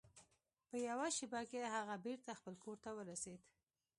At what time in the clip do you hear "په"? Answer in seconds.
0.67-0.75